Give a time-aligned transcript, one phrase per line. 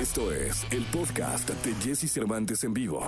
[0.00, 3.06] Esto es el podcast de Jesse Cervantes en vivo.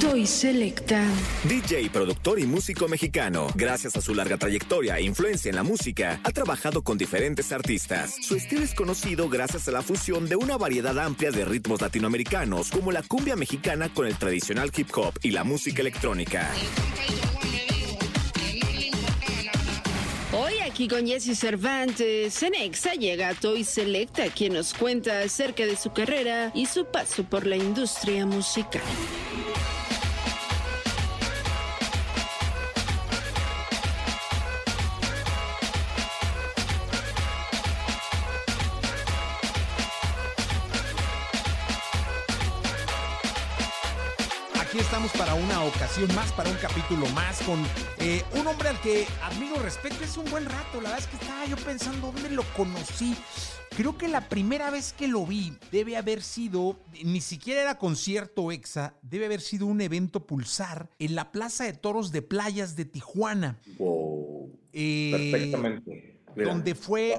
[0.00, 1.04] Doy Selecta.
[1.42, 3.48] DJ, productor y músico mexicano.
[3.56, 8.14] Gracias a su larga trayectoria e influencia en la música, ha trabajado con diferentes artistas.
[8.22, 12.70] Su estilo es conocido gracias a la fusión de una variedad amplia de ritmos latinoamericanos,
[12.70, 16.48] como la cumbia mexicana con el tradicional hip hop y la música electrónica.
[20.84, 25.92] Aquí con Jesse Cervantes, en Exa llega Toy Selecta, quien nos cuenta acerca de su
[25.92, 28.82] carrera y su paso por la industria musical.
[44.74, 47.62] Aquí estamos para una ocasión más, para un capítulo más, con
[48.00, 50.02] eh, un hombre al que admiro respeto.
[50.02, 53.14] Es un buen rato, la verdad es que estaba yo pensando dónde lo conocí.
[53.76, 58.50] Creo que la primera vez que lo vi debe haber sido, ni siquiera era concierto
[58.50, 62.84] EXA, debe haber sido un evento pulsar en la Plaza de Toros de Playas de
[62.84, 63.60] Tijuana.
[63.78, 64.58] Wow.
[64.72, 66.13] Eh, Perfectamente.
[66.36, 67.16] Mira, donde fue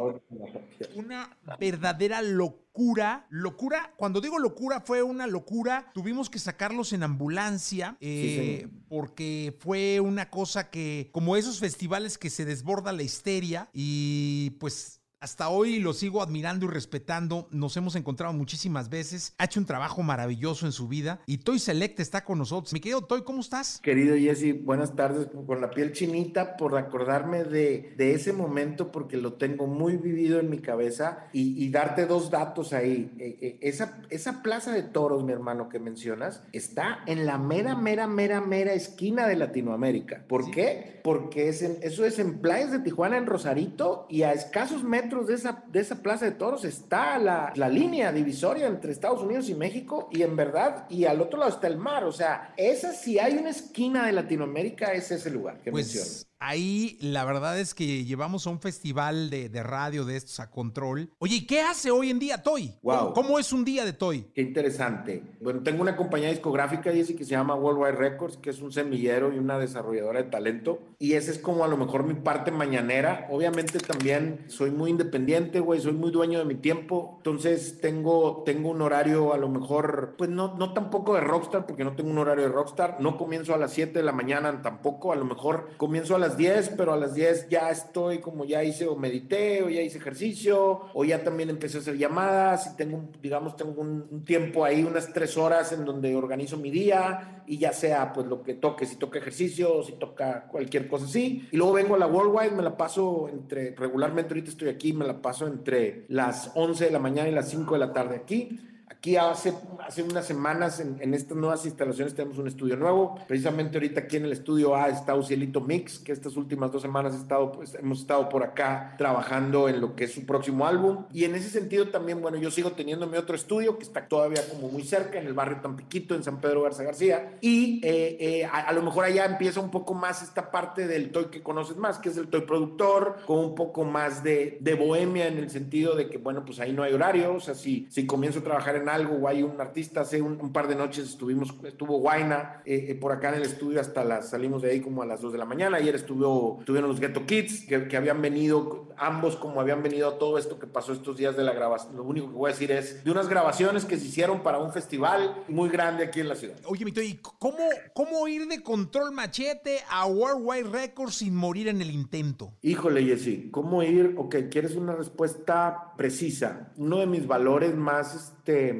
[0.96, 3.26] una verdadera locura.
[3.30, 5.92] Locura, cuando digo locura, fue una locura.
[5.94, 12.30] Tuvimos que sacarlos en ambulancia eh, porque fue una cosa que, como esos festivales que
[12.30, 15.02] se desborda la histeria y pues...
[15.26, 17.48] Hasta hoy lo sigo admirando y respetando.
[17.50, 19.34] Nos hemos encontrado muchísimas veces.
[19.40, 21.20] Ha hecho un trabajo maravilloso en su vida.
[21.26, 22.72] Y Toy Select está con nosotros.
[22.74, 23.80] Mi querido Toy, ¿cómo estás?
[23.82, 25.30] Querido Jesse, buenas tardes.
[25.48, 30.40] Con la piel chinita por acordarme de, de ese momento porque lo tengo muy vivido
[30.40, 33.12] en mi cabeza y, y darte dos datos ahí.
[33.18, 37.74] Eh, eh, esa, esa plaza de toros, mi hermano, que mencionas, está en la mera,
[37.76, 40.24] mera, mera, mera esquina de Latinoamérica.
[40.28, 41.00] ¿Por qué?
[41.04, 45.15] Porque es en- eso es en Playas de Tijuana, en Rosarito, y a escasos metros
[45.24, 49.50] de esa, de esa plaza de toros está la, la línea divisoria entre Estados Unidos
[49.50, 52.04] y México, y en verdad, y al otro lado está el mar.
[52.04, 56.28] O sea, esa si hay una esquina de Latinoamérica, es ese lugar que mencionas.
[56.40, 60.52] Ahí la verdad es que llevamos a un festival de, de radio de estos a
[60.52, 61.10] control.
[61.18, 62.74] Oye, ¿y qué hace hoy en día Toy?
[62.82, 63.14] Wow.
[63.14, 64.28] ¿Cómo, cómo es un día de Toy?
[64.34, 65.24] Qué interesante.
[65.42, 69.34] Bueno, tengo una compañía discográfica, Jesse, que se llama Worldwide Records, que es un semillero
[69.34, 70.80] y una desarrolladora de talento.
[71.00, 73.28] Y esa es como a lo mejor mi parte mañanera.
[73.30, 77.16] Obviamente también soy muy independiente, güey, soy muy dueño de mi tiempo.
[77.18, 81.84] Entonces tengo, tengo un horario a lo mejor, pues no, no tampoco de rockstar, porque
[81.84, 82.98] no tengo un horario de rockstar.
[83.00, 85.14] No comienzo a las 7 de la mañana tampoco.
[85.14, 88.64] A lo mejor comienzo a las 10, pero a las 10 ya estoy como ya
[88.64, 92.76] hice o medité o ya hice ejercicio o ya también empecé a hacer llamadas y
[92.76, 97.44] tengo, digamos, tengo un, un tiempo ahí, unas tres horas en donde organizo mi día
[97.48, 101.48] y ya sea pues lo que toque, si toca ejercicio, si toca cualquier cosa así.
[101.52, 105.06] Y luego vengo a la Worldwide, me la paso entre, regularmente ahorita estoy aquí, me
[105.06, 108.60] la paso entre las 11 de la mañana y las 5 de la tarde aquí.
[108.88, 109.54] Aquí hace,
[109.86, 113.20] hace unas semanas en, en estas nuevas instalaciones tenemos un estudio nuevo.
[113.28, 117.14] Precisamente ahorita aquí en el estudio A está Ucielito Mix, que estas últimas dos semanas
[117.14, 121.06] he estado, pues, hemos estado por acá trabajando en lo que es su próximo álbum.
[121.14, 124.42] Y en ese sentido también, bueno, yo sigo teniendo mi otro estudio que está todavía
[124.50, 127.38] como muy cerca, en el barrio Tampiquito, en San Pedro Garza García.
[127.42, 131.12] Y eh, eh, a, a lo mejor allá empieza un poco más esta parte del
[131.12, 134.74] toy que conoces más, que es el toy productor, con un poco más de, de
[134.74, 137.36] bohemia en el sentido de que, bueno, pues ahí no hay horario.
[137.36, 140.40] O sea, si, si comienzo a trabajar en algo o hay un artista, hace un,
[140.42, 144.04] un par de noches estuvimos, estuvo Guaina eh, eh, por acá en el estudio hasta
[144.04, 145.78] las, salimos de ahí como a las 2 de la mañana.
[145.78, 150.18] Ayer estuvo, estuvieron los Ghetto Kids, que, que habían venido, ambos como habían venido a
[150.18, 151.96] todo esto que pasó estos días de la grabación.
[151.96, 154.72] Lo único que voy a decir es de unas grabaciones que se hicieron para un
[154.72, 156.56] festival muy grande aquí en la ciudad.
[156.66, 157.58] Oye, mi Toy, ¿y ¿cómo,
[157.94, 162.54] ¿cómo ir de Control Machete a Worldwide Records sin morir en el intento?
[162.62, 164.16] Híjole, Jessy, ¿cómo ir?
[164.18, 166.72] Ok, quieres una respuesta precisa.
[166.78, 168.74] Uno de mis valores más, este,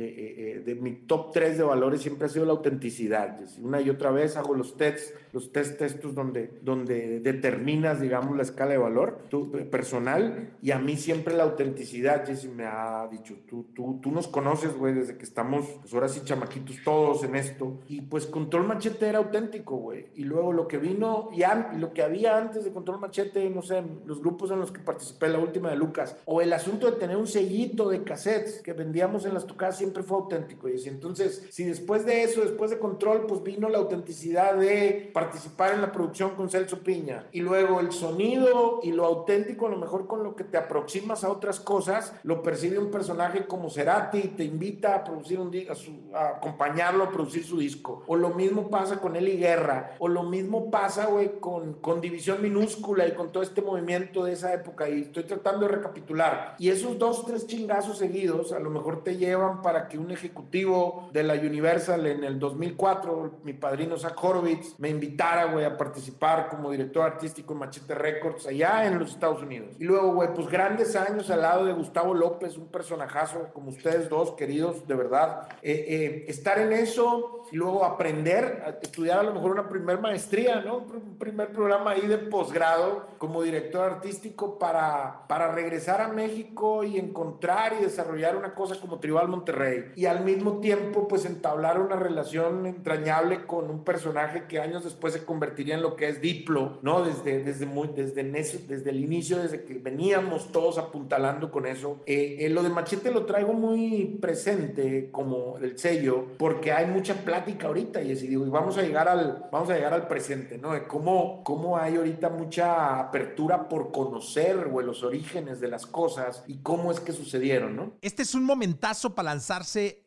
[0.00, 3.38] eh, eh, eh, de mi top 3 de valores siempre ha sido la autenticidad.
[3.60, 8.42] Una y otra vez hago los tests, los test estos donde, donde determinas, digamos, la
[8.42, 10.50] escala de valor eh, personal.
[10.62, 14.76] Y a mí siempre la autenticidad, Jessy, me ha dicho, tú, tú, tú nos conoces,
[14.76, 17.80] güey, desde que estamos, pues ahora sí, chamaquitos todos en esto.
[17.88, 20.06] Y pues Control Machete era auténtico, güey.
[20.14, 21.42] Y luego lo que vino, y
[21.78, 25.28] lo que había antes de Control Machete, no sé, los grupos en los que participé,
[25.28, 29.24] la última de Lucas, o el asunto de tener un sellito de cassettes que vendíamos
[29.24, 30.68] en las tocadas siempre fue auténtico.
[30.68, 35.74] Y entonces, si después de eso, después de Control, pues vino la autenticidad de participar
[35.74, 39.76] en la producción con Celso Piña, y luego el sonido y lo auténtico, a lo
[39.76, 44.28] mejor con lo que te aproximas a otras cosas, lo percibe un personaje como Cerati,
[44.28, 48.04] te invita a producir un a, a acompañarlo a producir su disco.
[48.06, 52.40] O lo mismo pasa con Eli Guerra, o lo mismo pasa, güey, con, con División
[52.40, 54.88] Minúscula y con todo este movimiento de esa época.
[54.88, 56.54] Y estoy tratando de recapitular.
[56.58, 61.08] Y esos dos, tres chingazos seguidos, a lo mejor te llevan para que un ejecutivo
[61.12, 66.48] de la Universal en el 2004, mi padrino Zach Horowitz, me invitara, güey, a participar
[66.48, 69.76] como director artístico en Machete Records allá en los Estados Unidos.
[69.78, 74.08] Y luego, güey, pues grandes años al lado de Gustavo López, un personajazo como ustedes
[74.08, 75.48] dos, queridos, de verdad.
[75.62, 80.00] Eh, eh, estar en eso y luego aprender, a estudiar a lo mejor una primer
[80.00, 80.78] maestría, ¿no?
[80.78, 86.98] Un primer programa ahí de posgrado como director artístico para, para regresar a México y
[86.98, 89.59] encontrar y desarrollar una cosa como Tribal Monterrey.
[89.96, 95.12] Y al mismo tiempo, pues entablar una relación entrañable con un personaje que años después
[95.12, 97.04] se convertiría en lo que es Diplo, ¿no?
[97.04, 102.00] Desde, desde, muy, desde, desde el inicio, desde que veníamos todos apuntalando con eso.
[102.06, 107.14] Eh, eh, lo de Machete lo traigo muy presente como el sello, porque hay mucha
[107.14, 110.58] plática ahorita y así digo, y vamos a llegar al, vamos a llegar al presente,
[110.58, 110.72] ¿no?
[110.72, 116.44] De cómo, cómo hay ahorita mucha apertura por conocer, o los orígenes de las cosas
[116.46, 117.92] y cómo es que sucedieron, ¿no?
[118.00, 119.30] Este es un momentazo para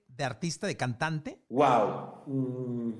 [0.07, 1.39] de artista, de cantante.
[1.49, 2.23] Wow.
[2.27, 2.91] Mm,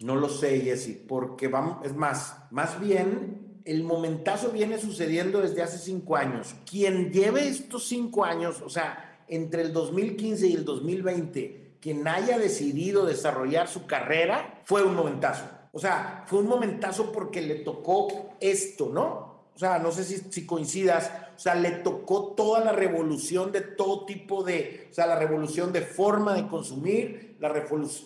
[0.00, 5.62] no lo sé, Jesse, porque vamos, es más, más bien el momentazo viene sucediendo desde
[5.62, 6.54] hace cinco años.
[6.68, 12.38] Quien lleve estos cinco años, o sea, entre el 2015 y el 2020, quien haya
[12.38, 15.44] decidido desarrollar su carrera, fue un momentazo.
[15.72, 19.34] O sea, fue un momentazo porque le tocó esto, ¿no?
[19.54, 24.04] O sea, no sé si coincidas, o sea, le tocó toda la revolución de todo
[24.06, 27.52] tipo de, o sea, la revolución de forma de consumir, la,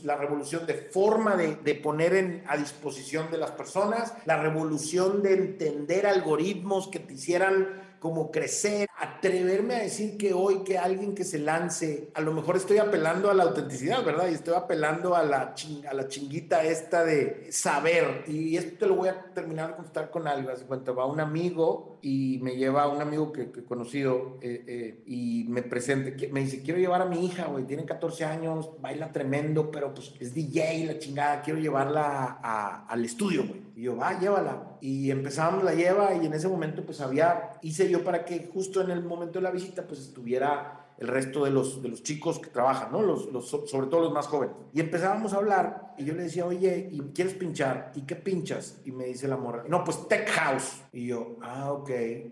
[0.04, 5.34] la revolución de forma de, de poner a disposición de las personas, la revolución de
[5.34, 11.24] entender algoritmos que te hicieran como crecer, atreverme a decir que hoy que alguien que
[11.24, 14.28] se lance, a lo mejor estoy apelando a la autenticidad, ¿verdad?
[14.28, 15.54] Y estoy apelando a la,
[15.88, 18.24] a la chinguita esta de saber.
[18.26, 20.50] Y esto te lo voy a terminar de contar con algo.
[20.50, 25.02] Hace cuenta, va un amigo y me lleva un amigo que, he conocido eh, eh,
[25.06, 29.12] y me presenta, me dice, quiero llevar a mi hija, güey, tiene 14 años, baila
[29.12, 33.68] tremendo, pero pues es DJ, la chingada, quiero llevarla al estudio, güey.
[33.78, 34.76] Y yo, va, llévala.
[34.80, 38.80] Y empezamos la lleva y en ese momento pues había, hice yo para que justo
[38.80, 42.40] en el momento de la visita pues estuviera el resto de los, de los chicos
[42.40, 43.02] que trabajan, ¿no?
[43.02, 44.56] Los, los, sobre todo los más jóvenes.
[44.72, 47.92] Y empezábamos a hablar y yo le decía, oye, ¿y quieres pinchar?
[47.94, 48.80] ¿Y qué pinchas?
[48.84, 50.82] Y me dice la morra, no, pues Tech House.
[50.92, 51.90] Y yo, ah, ok.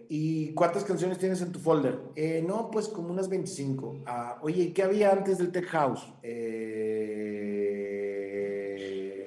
[0.08, 2.00] ¿Y cuántas canciones tienes en tu folder?
[2.17, 4.02] Eh, no, pues como unas 25.
[4.05, 6.12] Ah, oye, ¿y qué había antes del Tech House?
[6.25, 7.37] Eh,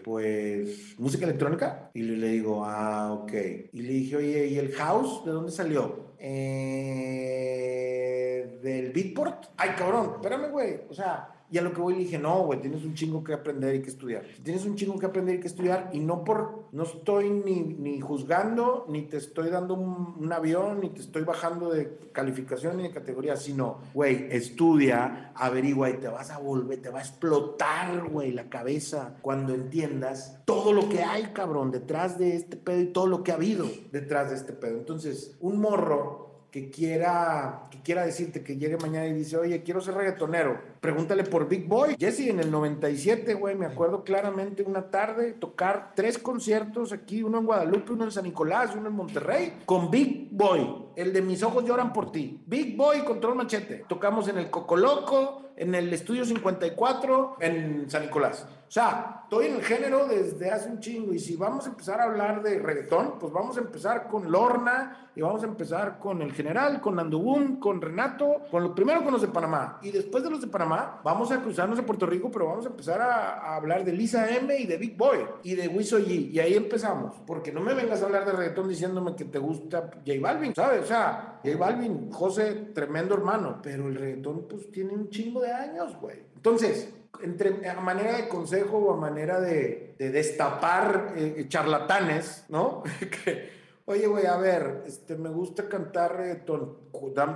[0.04, 0.59] pues
[0.98, 1.90] música electrónica.
[1.94, 3.34] Y le, digo, ah, ok.
[3.74, 6.14] Y le dije, oye, ¿y el house de dónde salió?
[6.18, 7.40] Eh,
[8.62, 9.46] del Beatport.
[9.58, 10.82] Ay, cabrón, espérame, güey.
[10.90, 13.34] O sea, y a lo que voy le dije, no, güey, tienes un chingo que
[13.34, 14.24] aprender y que estudiar.
[14.44, 18.00] Tienes un chingo que aprender y que estudiar y no por, no estoy ni, ni
[18.00, 22.92] juzgando, ni te estoy dando un, avión, ni te estoy bajando de calificación ni de
[22.92, 28.32] categoría, sino, güey, estudia, averigua y te vas a volver, te va a explotar, güey,
[28.32, 33.08] la cabeza cuando entiendas todo lo que hay, cabrón, detrás de este pedo y todo
[33.08, 34.78] lo que ha habido detrás de este pedo.
[34.78, 39.82] Entonces, un morro que quiera, que quiera decirte que llegue mañana y dice, oye, quiero
[39.82, 41.96] ser reggaetonero, pregúntale por Big Boy.
[42.00, 47.40] Jesse, en el 97, güey, me acuerdo claramente una tarde tocar tres conciertos aquí, uno
[47.40, 51.44] en Guadalupe, uno en San Nicolás, uno en Monterrey, con Big Boy, el de Mis
[51.44, 52.42] Ojos Lloran por Ti.
[52.48, 53.86] Big Boy, Control Machete.
[53.88, 58.48] Tocamos en el Cocoloco, en el Estudio 54, en San Nicolás.
[58.70, 62.00] O sea, estoy en el género desde hace un chingo y si vamos a empezar
[62.00, 66.22] a hablar de reggaetón, pues vamos a empezar con Lorna y vamos a empezar con
[66.22, 70.24] el general, con Andubún, con Renato, con lo primero con los de Panamá y después
[70.24, 73.56] de los de Panamá vamos a cruzarnos a Puerto Rico, pero vamos a empezar a,
[73.56, 77.16] hablar de Lisa M y de Big Boy y de Wiso G y ahí empezamos,
[77.26, 80.84] porque no me vengas a hablar de reggaetón diciéndome que te gusta J Balvin, ¿sabes?
[80.84, 85.52] O sea, J Balvin, José, tremendo hermano, pero el reggaetón pues tiene un chingo de
[85.52, 86.20] años, güey.
[86.36, 92.84] Entonces, entre, a manera de consejo o a manera de, destapar eh, charlatanes, ¿no?
[93.86, 96.78] oye, güey, a ver, este, me gusta cantar reggaetón.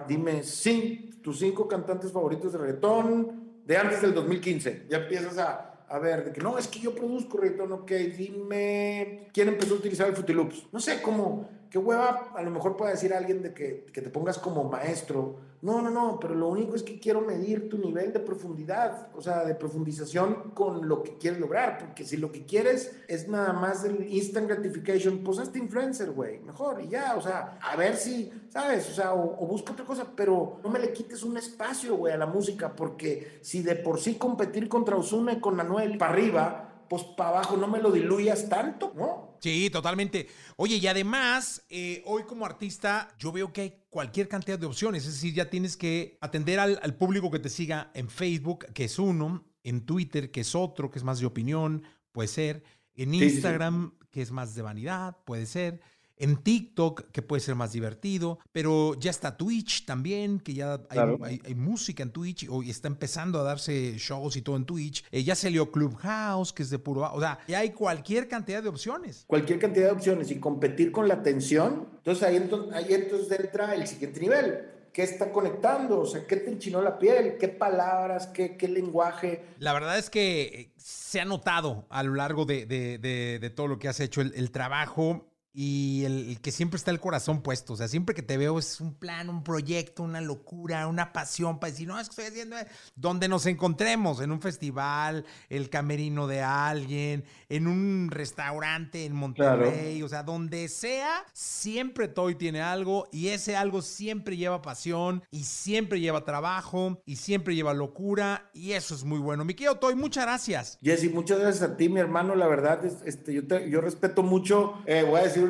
[0.08, 4.88] Dime, sí, tus cinco cantantes favoritos de reggaetón de antes del 2015.
[4.90, 9.48] Ya empiezas a, a ver, que no, es que yo produzco reggaetón, ok, dime, ¿quién
[9.48, 10.68] empezó a utilizar el Fruity Loops?
[10.72, 14.12] No sé, cómo qué hueva, a lo mejor puede decir alguien de que, que te
[14.12, 15.40] pongas como maestro.
[15.64, 19.22] No, no, no, pero lo único es que quiero medir tu nivel de profundidad, o
[19.22, 23.54] sea, de profundización con lo que quieres lograr, porque si lo que quieres es nada
[23.54, 27.96] más el instant gratification, pues hazte influencer, güey, mejor, y ya, o sea, a ver
[27.96, 28.88] si, ¿sabes?
[28.92, 32.18] O sea, o, busca otra cosa, pero no me le quites un espacio, güey, a
[32.18, 36.73] la música, porque si de por sí competir contra Osuna y con Manuel para arriba,
[36.94, 39.40] pues para abajo no me lo diluyas tanto, ¿no?
[39.42, 40.28] Sí, totalmente.
[40.58, 45.08] Oye, y además, eh, hoy como artista, yo veo que hay cualquier cantidad de opciones.
[45.08, 49.00] Es decir, ya tienes que atender al, público que te siga en Facebook, que es
[49.00, 51.82] uno, en Twitter, que es otro, que es más de opinión,
[52.12, 55.82] puede ser, en Instagram, que es más de vanidad, puede ser
[56.24, 61.54] en TikTok, que puede ser más divertido, pero ya está Twitch también, que ya hay,
[61.54, 65.04] música en Twitch, y está empezando a darse shows y todo en Twitch.
[65.12, 67.12] Eh, ya salió Clubhouse, que es de puro...
[67.14, 69.26] O sea, ya hay cualquier cantidad de opciones.
[69.28, 71.90] Cualquier cantidad de opciones y competir con la atención.
[71.98, 74.70] Entonces ahí, entonces, ahí entonces entra el siguiente nivel.
[74.94, 76.02] ¿Qué está conectando?
[76.02, 77.38] O sea, ¿qué te enchinó la piel?
[77.38, 78.28] ¿Qué palabras?
[78.28, 79.44] ¿Qué, qué lenguaje?
[79.60, 83.78] La verdad es que eh, se ha notado a lo largo de, de, todo lo
[83.78, 87.74] que has hecho el, el trabajo y el, que siempre está el corazón puesto.
[87.74, 91.60] O sea, siempre que te veo es un plan, un proyecto, una locura, una pasión
[91.60, 92.56] para decir, no, es que estoy haciendo
[92.96, 100.02] donde nos encontremos, en un festival, el camerino de alguien, en un restaurante en Monterrey,
[100.02, 105.44] o sea, donde sea, siempre Toy tiene algo y ese algo siempre lleva pasión y
[105.44, 109.46] siempre lleva trabajo y siempre lleva locura y eso es muy bueno.
[109.46, 110.80] Mi querido Toy, muchas gracias.
[110.82, 112.36] Jesse, muchas gracias a ti, mi hermano.
[112.36, 115.43] La verdad, este, yo, yo respeto mucho, eh, voy a decir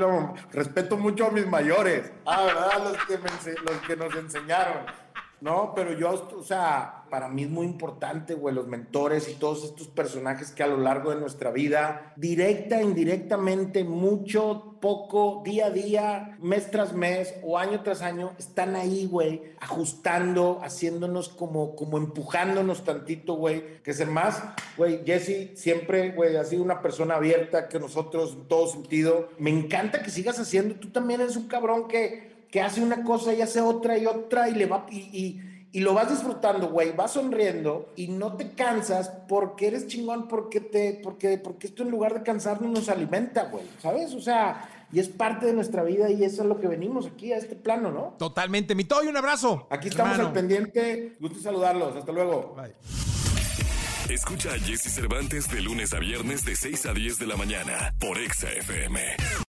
[0.52, 2.84] respeto mucho a mis mayores, ah, ¿verdad?
[2.84, 5.03] Los que, los que nos enseñaron.
[5.44, 9.66] No, pero yo, o sea, para mí es muy importante, güey, los mentores y todos
[9.66, 15.70] estos personajes que a lo largo de nuestra vida, directa, indirectamente, mucho, poco, día a
[15.70, 21.98] día, mes tras mes o año tras año, están ahí, güey, ajustando, haciéndonos como, como
[21.98, 24.42] empujándonos tantito, güey, que es más,
[24.78, 29.28] güey, Jesse siempre, güey, ha sido una persona abierta que nosotros en todo sentido.
[29.40, 33.34] Me encanta que sigas haciendo, tú también eres un cabrón que que hace una cosa
[33.34, 35.42] y hace otra y otra y le va y,
[35.72, 40.60] y, lo vas disfrutando, güey, vas sonriendo y no te cansas porque eres chingón, porque
[40.62, 44.14] te, porque, porque esto en lugar de cansarnos nos alimenta, güey, ¿sabes?
[44.14, 47.34] O sea, y es parte de nuestra vida y eso es lo que venimos aquí
[47.34, 48.14] a este plano, ¿no?
[48.20, 49.66] Totalmente, mi y un abrazo.
[49.72, 52.56] Aquí estamos al pendiente, gusto saludarlos, hasta luego.
[52.56, 54.14] Bye.
[54.14, 57.96] Escucha a Jesse Cervantes de lunes a viernes de 6 a 10 de la mañana
[58.00, 59.44] por Exa FM.